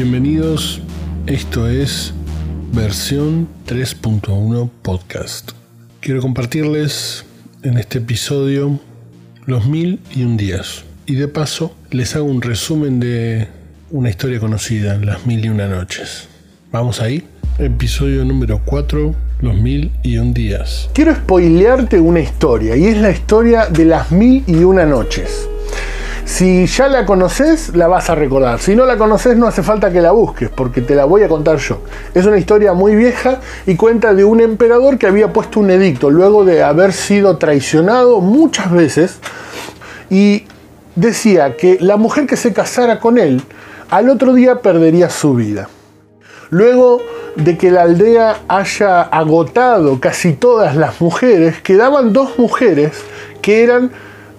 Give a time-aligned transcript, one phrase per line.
[0.00, 0.80] Bienvenidos,
[1.26, 2.14] esto es
[2.72, 5.50] versión 3.1 podcast.
[5.98, 7.24] Quiero compartirles
[7.64, 8.78] en este episodio
[9.46, 10.84] los mil y un días.
[11.06, 13.48] Y de paso les hago un resumen de
[13.90, 16.28] una historia conocida, las mil y una noches.
[16.70, 17.24] Vamos ahí,
[17.58, 20.88] episodio número 4, los mil y un días.
[20.94, 25.48] Quiero spoilearte una historia y es la historia de las mil y una noches.
[26.28, 28.60] Si ya la conoces, la vas a recordar.
[28.60, 31.28] Si no la conoces, no hace falta que la busques, porque te la voy a
[31.28, 31.80] contar yo.
[32.12, 36.10] Es una historia muy vieja y cuenta de un emperador que había puesto un edicto
[36.10, 39.18] luego de haber sido traicionado muchas veces
[40.10, 40.44] y
[40.96, 43.42] decía que la mujer que se casara con él
[43.88, 45.70] al otro día perdería su vida.
[46.50, 47.00] Luego
[47.36, 52.92] de que la aldea haya agotado casi todas las mujeres, quedaban dos mujeres
[53.40, 53.90] que eran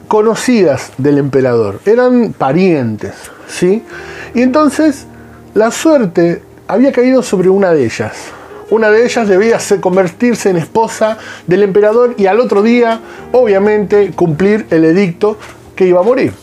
[0.09, 3.13] conocidas del emperador, eran parientes,
[3.47, 3.83] ¿sí?
[4.33, 5.05] Y entonces
[5.53, 8.17] la suerte había caído sobre una de ellas.
[8.71, 12.99] Una de ellas debía convertirse en esposa del emperador y al otro día,
[13.31, 15.37] obviamente, cumplir el edicto
[15.75, 16.33] que iba a morir.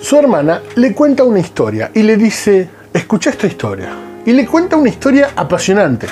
[0.00, 3.90] Su hermana le cuenta una historia y le dice, escucha esta historia.
[4.24, 6.08] Y le cuenta una historia apasionante,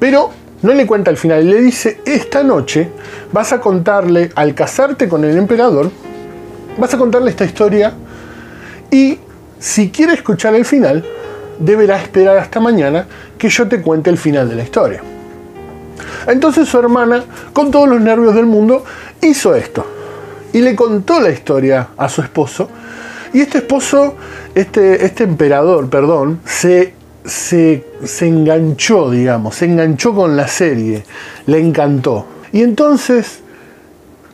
[0.00, 0.30] pero
[0.64, 2.88] no le cuenta el final, le dice, esta noche
[3.32, 5.90] vas a contarle, al casarte con el emperador,
[6.78, 7.92] vas a contarle esta historia
[8.90, 9.18] y
[9.58, 11.04] si quiere escuchar el final,
[11.58, 15.02] deberá esperar hasta mañana que yo te cuente el final de la historia.
[16.26, 18.86] Entonces su hermana, con todos los nervios del mundo,
[19.20, 19.84] hizo esto
[20.54, 22.70] y le contó la historia a su esposo.
[23.34, 24.14] Y este esposo,
[24.54, 27.84] este, este emperador, perdón, se se,
[28.20, 31.04] enganchó, digamos, se enganchó con la serie,
[31.46, 32.26] le encantó.
[32.52, 33.40] Y entonces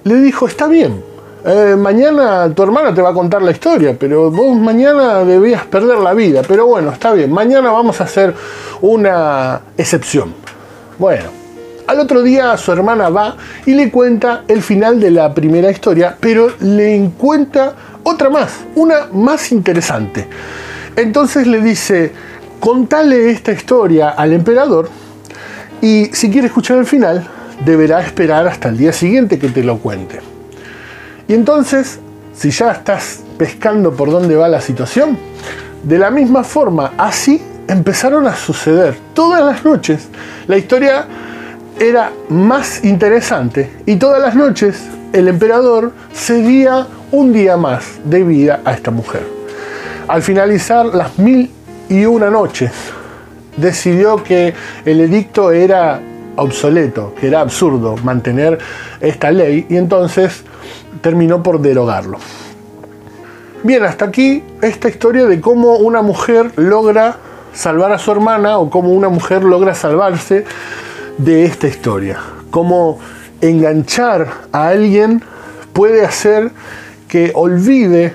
[0.04, 1.02] le dijo, está bien,
[1.44, 5.98] eh, mañana tu hermana te va a contar la historia, pero vos mañana debías perder
[5.98, 6.42] la vida.
[6.46, 8.34] Pero bueno, está bien, mañana vamos a hacer
[8.80, 10.34] una excepción.
[10.98, 11.30] Bueno,
[11.86, 13.36] al otro día su hermana va
[13.66, 19.08] y le cuenta el final de la primera historia, pero le encuentra otra más, una
[19.12, 20.26] más interesante.
[20.96, 22.12] Entonces le dice,
[22.60, 24.88] contale esta historia al emperador
[25.80, 27.26] y si quiere escuchar el final,
[27.64, 30.20] deberá esperar hasta el día siguiente que te lo cuente.
[31.26, 31.98] Y entonces,
[32.34, 35.16] si ya estás pescando por dónde va la situación,
[35.82, 40.08] de la misma forma, así empezaron a suceder todas las noches.
[40.46, 41.06] La historia
[41.78, 44.82] era más interesante y todas las noches
[45.14, 49.26] el emperador cedía un día más de vida a esta mujer.
[50.08, 51.50] Al finalizar las mil
[51.90, 52.70] y una noche
[53.56, 54.54] decidió que
[54.86, 56.00] el edicto era
[56.36, 58.58] obsoleto, que era absurdo mantener
[59.00, 60.44] esta ley y entonces
[61.02, 62.18] terminó por derogarlo.
[63.62, 67.16] Bien, hasta aquí esta historia de cómo una mujer logra
[67.52, 70.44] salvar a su hermana o cómo una mujer logra salvarse
[71.18, 72.18] de esta historia.
[72.50, 72.98] Cómo
[73.40, 75.22] enganchar a alguien
[75.72, 76.52] puede hacer
[77.08, 78.14] que olvide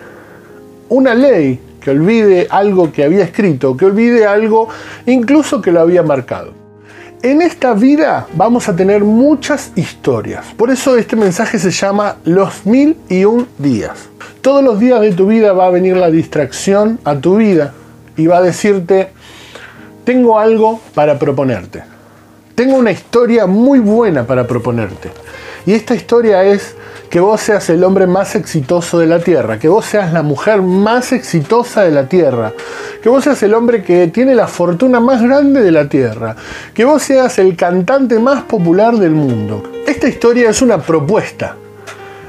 [0.89, 4.69] una ley que olvide algo que había escrito, que olvide algo
[5.05, 6.51] incluso que lo había marcado.
[7.21, 10.47] En esta vida vamos a tener muchas historias.
[10.57, 14.09] Por eso este mensaje se llama Los mil y un días.
[14.41, 17.75] Todos los días de tu vida va a venir la distracción a tu vida
[18.17, 19.09] y va a decirte,
[20.05, 21.83] tengo algo para proponerte.
[22.55, 25.11] Tengo una historia muy buena para proponerte.
[25.67, 26.75] Y esta historia es
[27.09, 30.61] que vos seas el hombre más exitoso de la Tierra, que vos seas la mujer
[30.61, 32.53] más exitosa de la Tierra,
[33.01, 36.35] que vos seas el hombre que tiene la fortuna más grande de la Tierra,
[36.73, 39.63] que vos seas el cantante más popular del mundo.
[39.87, 41.55] Esta historia es una propuesta.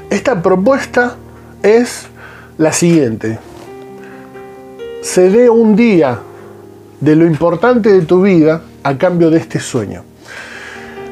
[0.09, 1.15] Esta propuesta
[1.63, 2.07] es
[2.57, 3.39] la siguiente.
[5.01, 6.19] Se dé un día
[6.99, 10.03] de lo importante de tu vida a cambio de este sueño.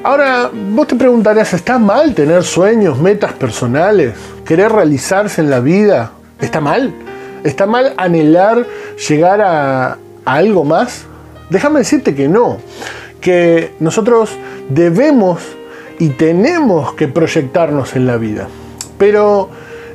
[0.06, 4.14] Ahora, vos te preguntarías, ¿está mal tener sueños, metas personales,
[4.46, 6.12] querer realizarse en la vida?
[6.40, 6.94] ¿Está mal?
[7.44, 8.68] ¿Está mal anhelar
[9.10, 11.06] llegar a, algo más?
[11.50, 12.60] Déjame decirte que no,
[13.20, 14.30] que nosotros
[14.70, 15.42] debemos
[15.98, 18.48] y tenemos que proyectarnos en la vida.
[19.00, 19.50] Pero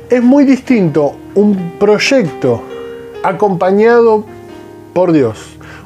[0.09, 2.61] es muy distinto un proyecto
[3.23, 4.25] acompañado
[4.93, 5.37] por Dios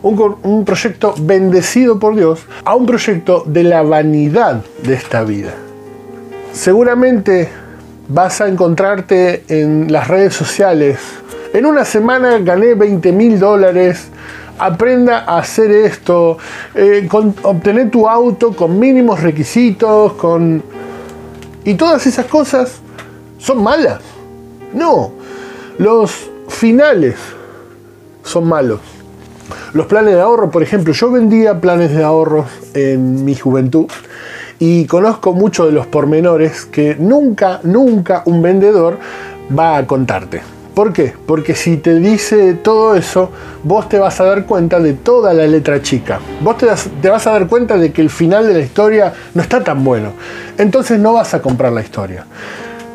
[0.06, 5.54] un, proyecto bendecido por Dios a un proyecto de la vanidad de esta vida.
[6.54, 7.50] Seguramente
[8.08, 11.00] vas a encontrarte en las redes sociales.
[11.54, 14.10] En una semana gané 20 mil dólares.
[14.60, 16.38] Aprenda a hacer esto.
[16.76, 17.10] Eh,
[17.42, 20.14] obtener tu auto con mínimos requisitos.
[20.14, 20.62] Con...
[21.64, 22.80] Y todas esas cosas
[23.40, 24.02] son malas.
[24.72, 25.12] No.
[25.80, 27.16] Los finales
[28.24, 28.95] son malos.
[29.76, 33.88] Los planes de ahorro, por ejemplo, yo vendía planes de ahorros en mi juventud
[34.58, 38.98] y conozco mucho de los pormenores que nunca, nunca un vendedor
[39.52, 40.42] va a contarte.
[40.74, 41.14] ¿Por qué?
[41.26, 43.32] Porque si te dice todo eso,
[43.64, 46.22] vos te vas a dar cuenta de toda la letra chica.
[46.40, 46.68] Vos te,
[47.02, 49.84] te, vas a dar cuenta de que el final de la historia no está tan
[49.84, 50.14] bueno.
[50.58, 52.26] Entonces no vas a comprar la historia.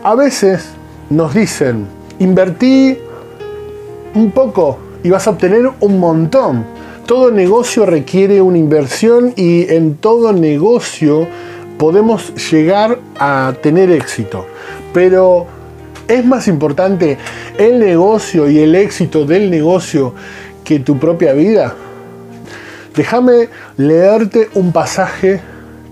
[0.02, 0.70] A veces
[1.10, 1.86] nos dicen,
[2.18, 2.96] invertí
[4.14, 6.64] un poco y vas a obtener un montón.
[7.06, 11.26] Todo negocio requiere una inversión y en todo negocio
[11.78, 14.46] podemos llegar a tener éxito.
[14.92, 15.46] Pero
[16.06, 17.18] es más importante
[17.58, 20.14] el negocio y el éxito del negocio
[20.64, 21.74] que tu propia vida.
[22.94, 25.40] Déjame leerte un pasaje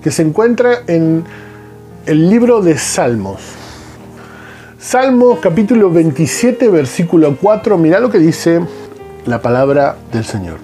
[0.03, 1.25] que se encuentra en
[2.07, 3.41] el libro de Salmos.
[4.79, 8.61] Salmos capítulo 27 versículo 4, mira lo que dice
[9.29, 10.59] la palabra del Señor.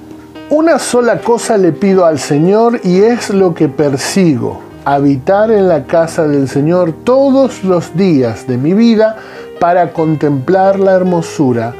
[0.51, 5.85] Una sola cosa le pido al Señor y es lo que persigo habitar en la
[5.85, 9.17] casa del Señor todos los días de mi vida
[9.61, 11.75] para contemplar la hermosura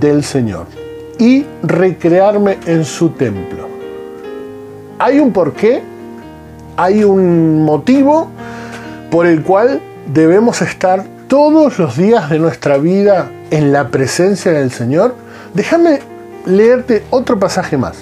[0.00, 0.66] del Señor
[1.18, 3.68] y recrearme en su templo.
[4.98, 5.82] Hay un porqué,
[6.76, 8.28] hay un motivo
[9.10, 9.80] por el cual
[10.12, 15.23] debemos estar todos los días de nuestra vida en la presencia del Señor.
[15.54, 16.00] Déjame
[16.46, 17.96] leerte otro pasaje más.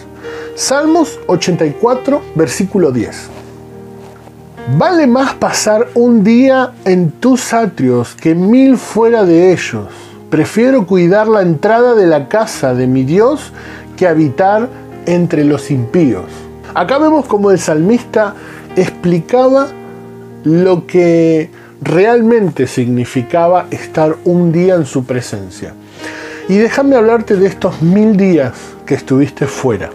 [0.55, 3.29] Salmos 84, versículo 10.
[4.79, 9.87] Vale más pasar un día en tus atrios que mil fuera de ellos.
[10.31, 13.53] Prefiero cuidar la entrada de la casa de mi Dios
[13.97, 14.71] que habitar
[15.05, 16.25] entre los impíos.
[16.73, 18.35] Acá vemos como el salmista
[18.77, 19.69] explicaba
[20.45, 21.51] lo que
[21.83, 25.75] realmente significaba estar un día en su presencia.
[26.49, 28.53] Y déjame hablarte de estos mil días
[28.85, 29.91] que estuviste fuera.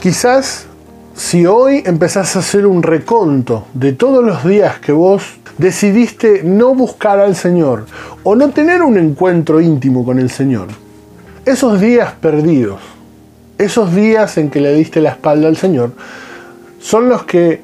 [0.00, 0.66] Quizás
[1.14, 5.22] si hoy empezás a hacer un reconto de todos los días que vos
[5.58, 7.86] decidiste no buscar al Señor
[8.22, 10.68] o no tener un encuentro íntimo con el Señor,
[11.44, 12.80] esos días perdidos,
[13.58, 15.92] esos días en que le diste la espalda al Señor,
[16.80, 17.62] son los que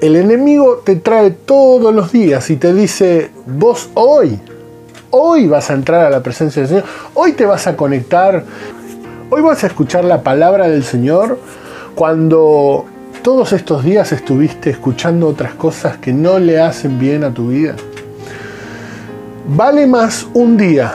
[0.00, 4.38] el enemigo te trae todos los días y te dice, vos hoy,
[5.10, 6.84] hoy vas a entrar a la presencia del Señor,
[7.14, 8.44] hoy te vas a conectar,
[9.30, 11.38] hoy vas a escuchar la palabra del Señor.
[11.94, 12.84] Cuando
[13.22, 17.74] todos estos días estuviste escuchando otras cosas que no le hacen bien a tu vida.
[19.48, 20.94] Vale más un día,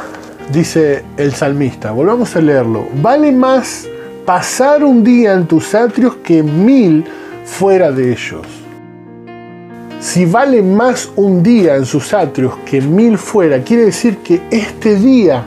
[0.51, 3.87] dice el salmista, volvamos a leerlo, vale más
[4.25, 7.03] pasar un día en tus atrios que mil
[7.45, 8.62] fuera de ellos.
[10.03, 14.97] Si vale más un día en sus atrios que mil fuera, quiere decir que este
[14.97, 15.45] día,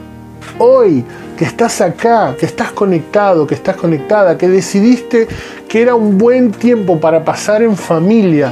[0.59, 1.05] hoy,
[1.37, 5.29] que estás acá, que estás conectado, que estás conectada, que decidiste
[5.69, 8.51] que era un buen tiempo para pasar en familia.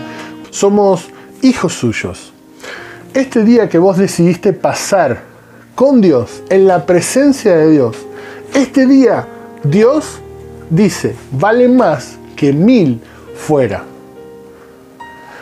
[0.50, 1.08] Somos
[1.40, 2.34] hijos suyos.
[3.14, 5.22] Este día que vos decidiste pasar
[5.74, 7.96] con Dios, en la presencia de Dios,
[8.52, 9.26] este día
[9.64, 10.20] Dios
[10.68, 13.00] dice, vale más que mil
[13.34, 13.93] fuera.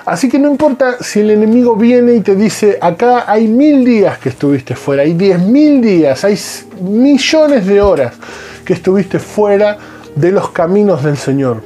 [0.05, 4.19] Así que no importa si el enemigo viene y te dice, acá hay mil días
[4.19, 6.37] que estuviste fuera, hay diez mil días, hay
[6.81, 8.15] millones de horas
[8.65, 9.79] que estuviste fuera
[10.17, 11.63] de los caminos del Señor.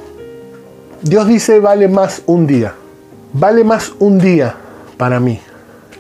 [1.01, 2.75] Dios dice, vale más un día,
[3.33, 4.55] vale más un día
[4.99, 5.41] para mí.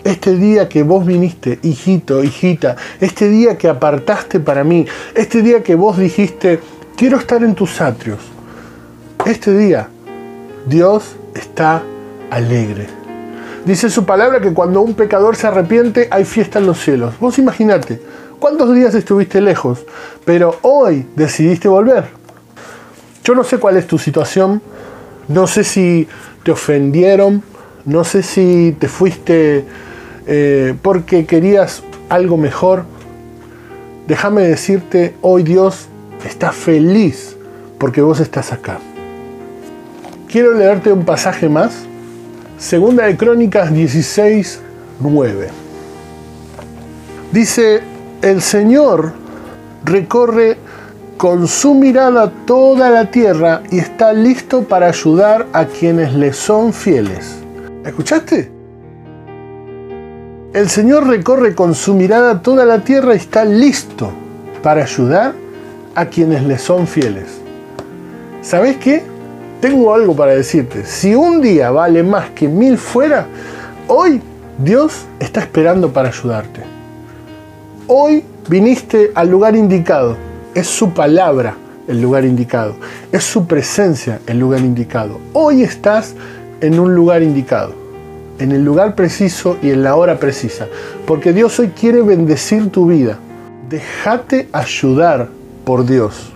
[0.05, 5.63] Este día que vos viniste, hijito, hijita, este día que apartaste para mí, este día
[5.63, 6.61] que vos dijiste,
[6.97, 8.21] quiero estar en tus atrios,
[9.25, 9.89] este día
[10.67, 11.83] Dios está
[12.31, 12.87] alegre.
[13.65, 17.15] Dice su palabra que cuando un pecador se arrepiente hay fiesta en los cielos.
[17.19, 18.01] Vos imaginate,
[18.39, 19.85] ¿cuántos días estuviste lejos?
[20.25, 22.05] Pero hoy decidiste volver.
[23.25, 24.63] Yo no sé cuál es tu situación,
[25.27, 26.07] no sé si
[26.45, 27.43] te ofendieron,
[27.85, 29.65] no sé si te fuiste
[30.29, 32.85] eh, porque querías algo mejor.
[34.07, 35.89] Déjame decirte, hoy Dios
[36.25, 37.37] está feliz
[37.79, 38.79] porque vos estás acá.
[40.29, 41.86] Quiero leerte un pasaje más
[42.59, 44.61] Segunda de Crónicas 16,
[45.01, 45.49] 9.
[47.31, 47.83] Dice,
[48.23, 49.13] el Señor
[49.85, 50.57] recorre
[51.19, 56.73] con su mirada toda la tierra y está listo para ayudar a quienes le son
[56.73, 57.37] fieles.
[57.85, 58.51] ¿Escuchaste?
[60.55, 64.11] El Señor recorre con su mirada toda la tierra y está listo
[64.63, 65.35] para ayudar
[65.95, 67.27] a quienes le son fieles.
[68.41, 69.16] ¿Sabes qué?
[69.61, 70.85] Tengo algo para decirte.
[70.85, 73.27] Si un día vale más que mil fuera,
[73.89, 74.21] hoy
[74.59, 76.63] Dios está esperando para ayudarte.
[77.87, 80.17] Hoy viniste al lugar indicado.
[80.55, 81.57] Es su palabra
[81.89, 82.75] el lugar indicado.
[83.13, 85.19] Es su presencia el lugar indicado.
[85.33, 86.15] Hoy estás
[86.61, 87.75] en un lugar indicado,
[88.39, 90.67] en el lugar preciso y en la hora precisa.
[91.07, 93.19] Porque Dios hoy quiere bendecir tu vida.
[93.69, 95.29] Déjate ayudar
[95.65, 96.36] por Dios.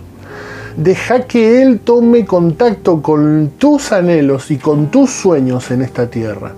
[0.77, 6.53] Deja que Él tome contacto con tus anhelos y con tus sueños en esta tierra.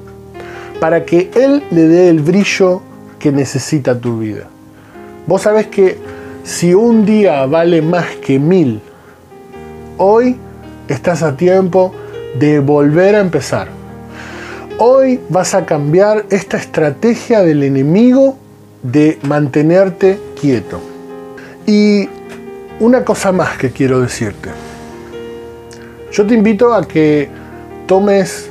[0.79, 2.81] Para que Él le dé el brillo
[3.19, 4.47] que necesita tu vida.
[5.25, 5.97] Vos sabés que
[6.43, 8.81] si un día vale más que mil,
[9.97, 10.35] hoy
[10.87, 11.93] estás a tiempo
[12.37, 13.69] de volver a empezar.
[14.77, 18.37] Hoy vas a cambiar esta estrategia del enemigo
[18.81, 20.81] de mantenerte quieto.
[21.65, 22.09] Y
[22.83, 24.49] una cosa más que quiero decirte.
[26.11, 27.29] Yo te invito a que
[27.87, 28.49] tomes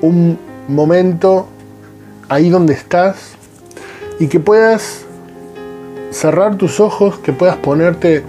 [0.00, 1.46] un momento
[2.30, 3.32] ahí donde estás
[4.18, 5.04] y que puedas
[6.10, 8.24] cerrar tus ojos, que puedas ponerte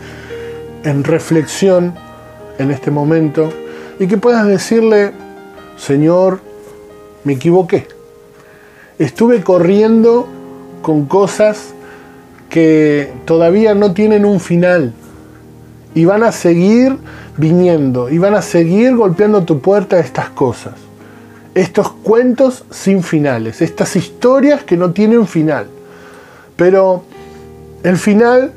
[0.83, 1.95] en reflexión
[2.59, 3.53] en este momento
[3.99, 5.13] y que puedas decirle,
[5.77, 6.41] Señor,
[7.23, 7.87] me equivoqué.
[8.99, 10.27] Estuve corriendo
[10.81, 11.73] con cosas
[12.49, 14.93] que todavía no tienen un final
[15.93, 16.97] y van a seguir
[17.37, 20.73] viniendo y van a seguir golpeando tu puerta estas cosas.
[21.53, 25.67] Estos cuentos sin finales, estas historias que no tienen final.
[26.55, 27.03] Pero
[27.83, 28.53] el final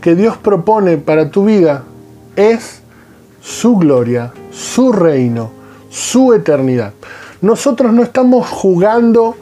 [0.00, 1.84] que Dios propone para tu vida
[2.36, 2.80] es
[3.42, 5.50] su gloria, su reino,
[5.90, 6.92] su eternidad.
[7.40, 9.36] Nosotros no estamos jugando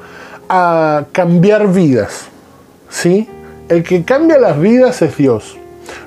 [0.48, 2.26] a cambiar vidas,
[2.88, 3.28] ¿sí?
[3.68, 5.56] El que cambia las vidas es Dios.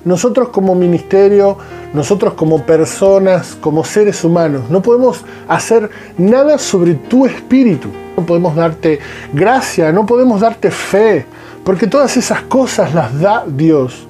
[0.05, 1.58] Nosotros como ministerio,
[1.93, 7.89] nosotros como personas, como seres humanos, no podemos hacer nada sobre tu espíritu.
[8.17, 9.00] No podemos darte
[9.34, 11.25] gracia, no podemos darte fe,
[11.63, 14.05] porque todas esas cosas las da Dios.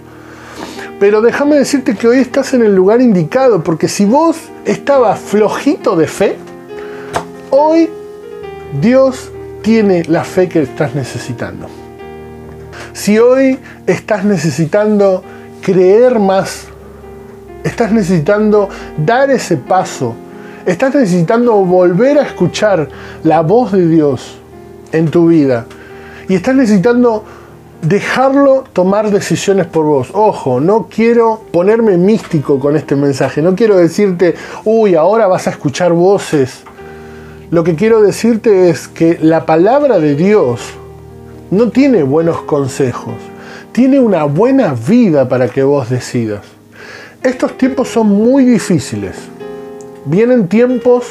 [1.00, 5.95] Pero déjame decirte que hoy estás en el lugar indicado, porque si vos estabas flojito
[5.95, 6.38] de fe,
[7.51, 7.89] hoy
[8.81, 9.31] Dios
[9.62, 11.67] tiene la fe que estás necesitando.
[12.93, 15.24] Si hoy estás necesitando
[15.61, 16.67] creer más,
[17.63, 20.15] estás necesitando dar ese paso,
[20.65, 22.89] estás necesitando volver a escuchar
[23.23, 24.37] la voz de Dios
[24.91, 25.65] en tu vida.
[26.27, 27.23] Y estás necesitando
[27.81, 30.09] dejarlo tomar decisiones por vos.
[30.13, 34.35] Ojo, no quiero ponerme místico con este mensaje, no quiero decirte,
[34.65, 36.63] uy, ahora vas a escuchar voces.
[37.51, 40.61] Lo que quiero decirte es que la palabra de Dios
[41.51, 43.15] no tiene buenos consejos,
[43.71, 46.41] tiene una buena vida para que vos decidas.
[47.23, 49.15] Estos tiempos son muy difíciles.
[50.05, 51.05] Vienen tiempos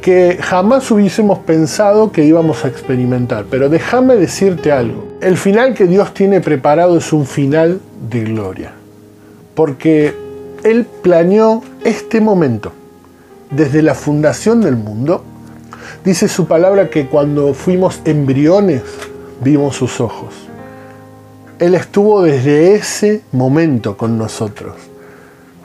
[0.00, 3.46] que jamás hubiésemos pensado que íbamos a experimentar.
[3.50, 5.06] Pero déjame decirte algo.
[5.20, 8.72] El final que Dios tiene preparado es un final de gloria.
[9.54, 10.14] Porque
[10.62, 12.72] Él planeó este momento
[13.50, 15.24] desde la fundación del mundo.
[16.04, 18.82] Dice su palabra que cuando fuimos embriones
[19.42, 20.45] vimos sus ojos.
[21.58, 24.74] Él estuvo desde ese momento con nosotros.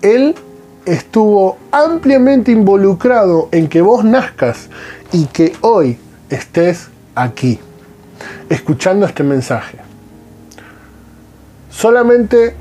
[0.02, 0.36] Él
[0.86, 4.70] estuvo ampliamente involucrado en que vos nazcas
[5.12, 5.98] y que hoy
[6.30, 7.60] estés aquí,
[8.50, 9.80] escuchando este mensaje.
[11.70, 12.56] Solamente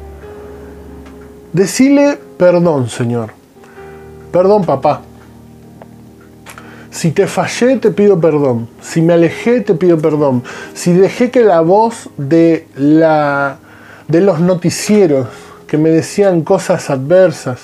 [1.53, 3.33] decile perdón, Señor.
[4.33, 5.03] Perdón, papá.
[6.91, 8.69] Si te fallé, te pido perdón.
[8.83, 10.43] Si me alejé, te pido perdón.
[10.75, 13.59] Si dejé que la voz de, la,
[14.09, 15.29] de los noticieros
[15.67, 17.61] que me decían cosas adversas,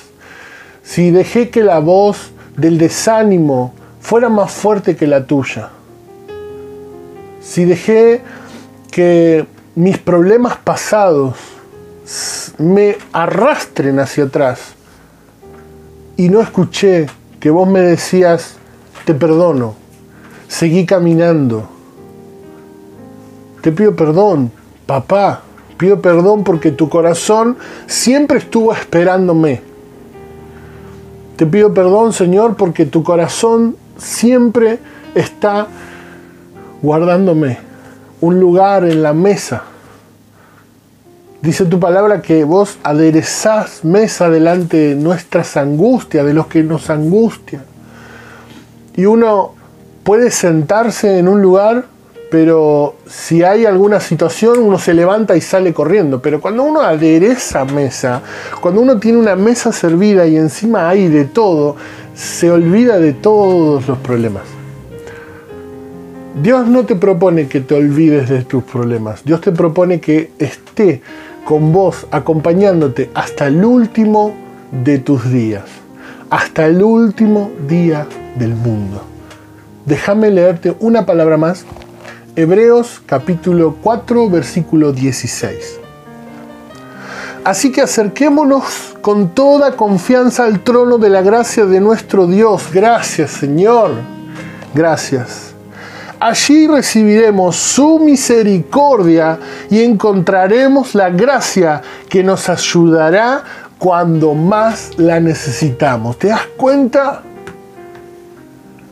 [0.83, 5.71] si dejé que la voz del desánimo fuera más fuerte que la tuya,
[7.41, 8.23] si dejé
[8.93, 11.35] que mis problemas pasados
[12.59, 14.61] me arrastren hacia atrás
[16.17, 17.07] y no escuché
[17.41, 18.57] que vos me decías,
[19.07, 19.75] te perdono,
[20.49, 21.67] seguí caminando,
[23.63, 24.53] te pido perdón,
[24.85, 25.41] papá,
[25.79, 29.63] pido perdón porque tu corazón siempre estuvo esperándome
[31.37, 34.79] te pido perdón, Señor, porque tu corazón siempre
[35.15, 35.67] está
[36.81, 37.59] guardándome
[38.23, 39.65] un lugar en la mesa.
[41.43, 46.89] Dice tu palabra que vos aderezás mesa delante de nuestras angustias, de los que nos
[46.89, 47.63] angustian.
[48.97, 49.55] Y uno
[50.05, 51.85] puede sentarse en un lugar
[52.31, 56.21] pero si hay alguna situación uno se levanta y sale corriendo.
[56.21, 58.23] Pero cuando uno adereza mesa,
[58.61, 61.77] cuando uno tiene una mesa servida y encima hay de todo,
[62.15, 64.43] se olvida de todos los problemas.
[66.43, 69.25] Dios no te propone que te olvides de tus problemas.
[69.25, 71.01] Dios te propone que esté
[71.45, 74.35] con vos, acompañándote hasta el último
[74.85, 75.65] de tus días,
[76.29, 78.07] hasta el último día
[78.39, 79.03] del mundo.
[79.85, 81.65] Déjame leerte una palabra más.
[82.35, 85.81] Hebreos capítulo 4, versículo 16.
[87.45, 92.65] Así que acerquémonos con toda confianza al trono de la gracia de nuestro Dios.
[92.73, 93.93] Gracias Señor.
[94.75, 95.55] Gracias.
[96.19, 99.39] Allí recibiremos su misericordia
[99.71, 103.45] y encontraremos la gracia que nos ayudará
[103.79, 106.19] cuando más la necesitamos.
[106.19, 107.23] ¿Te das cuenta?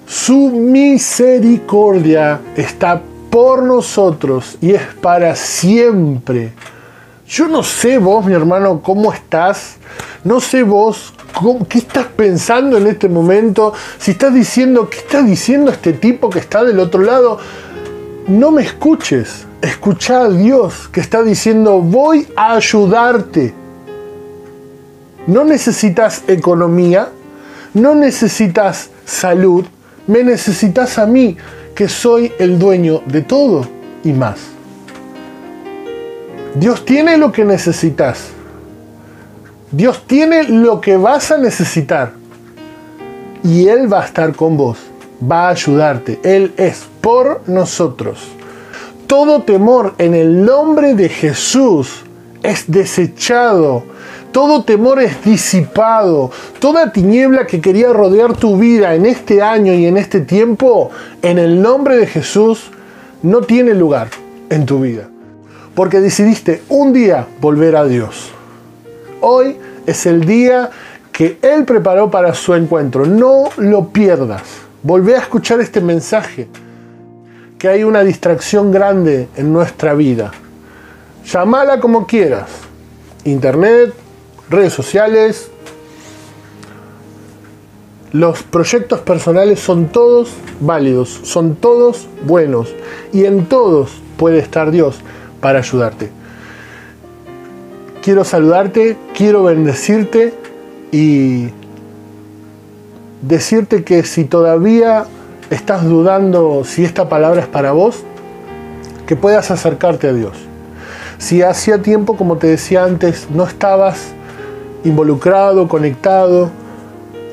[0.06, 6.52] Su misericordia está por nosotros y es para siempre.
[7.26, 9.76] Yo no sé vos, mi hermano, cómo estás.
[10.22, 11.12] No sé vos
[11.68, 13.72] qué estás pensando en este momento.
[13.98, 17.38] Si estás diciendo, ¿qué está diciendo este tipo que está del otro lado?
[18.28, 19.46] No me escuches.
[19.62, 23.54] Escucha a Dios que está diciendo, voy a ayudarte.
[25.26, 27.08] No necesitas economía,
[27.72, 29.64] no necesitas salud,
[30.06, 31.36] me necesitas a mí,
[31.74, 33.66] que soy el dueño de todo
[34.04, 34.38] y más.
[36.54, 38.28] Dios tiene lo que necesitas.
[39.72, 42.12] Dios tiene lo que vas a necesitar.
[43.42, 44.78] Y Él va a estar con vos.
[45.20, 46.20] Va a ayudarte.
[46.22, 48.20] Él es por nosotros.
[49.08, 52.04] Todo temor en el nombre de Jesús
[52.42, 53.84] es desechado.
[54.34, 56.30] Todo temor es disipado.
[56.58, 60.90] Toda tiniebla que quería rodear tu vida en este año y en este tiempo,
[61.22, 62.70] en el nombre de Jesús,
[63.22, 64.08] no tiene lugar
[64.50, 65.08] en tu vida
[65.74, 68.30] porque decidiste un día volver a Dios.
[69.20, 70.70] Hoy es el día
[71.12, 73.06] que Él preparó para su encuentro.
[73.06, 74.42] No lo pierdas.
[74.82, 76.48] Volvé a escuchar este mensaje,
[77.58, 80.30] que hay una distracción grande en nuestra vida.
[81.24, 82.50] Llámala como quieras.
[83.24, 83.94] Internet,
[84.50, 85.50] redes sociales.
[88.12, 90.30] Los proyectos personales son todos
[90.60, 92.72] válidos, son todos buenos
[93.12, 95.00] y en todos puede estar Dios
[95.40, 96.10] para ayudarte.
[98.02, 100.34] Quiero saludarte, quiero bendecirte
[100.92, 101.48] y
[103.22, 105.06] decirte que si todavía
[105.50, 108.04] estás dudando si esta palabra es para vos,
[109.06, 110.32] que puedas acercarte a Dios.
[111.18, 114.12] Si hacía tiempo, como te decía antes, no estabas
[114.84, 116.50] involucrado, conectado,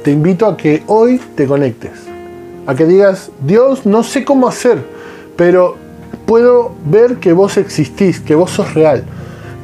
[0.03, 1.91] te invito a que hoy te conectes.
[2.65, 4.83] A que digas, Dios, no sé cómo hacer,
[5.35, 5.75] pero
[6.25, 9.03] puedo ver que vos existís, que vos sos real.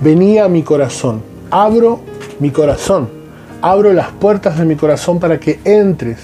[0.02, 1.22] Vení a mi corazón.
[1.50, 2.02] Abro
[2.40, 3.10] mi corazón.
[3.62, 6.20] Abro las puertas de mi corazón para que entres.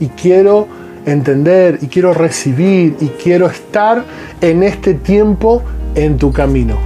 [0.00, 0.66] Y quiero
[1.06, 4.04] entender y quiero recibir y quiero estar
[4.40, 5.62] en este tiempo
[5.94, 6.76] en tu camino.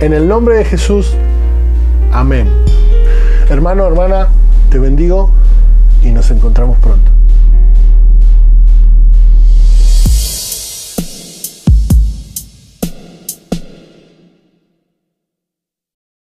[0.00, 1.14] En el nombre de Jesús,
[2.12, 2.63] amén.
[3.48, 4.28] Hermano, hermana,
[4.70, 5.30] te bendigo
[6.02, 7.13] y nos encontramos pronto.